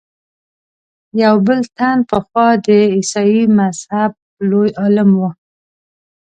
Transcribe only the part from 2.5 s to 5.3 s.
د عیسایي مذهب لوی عالم و.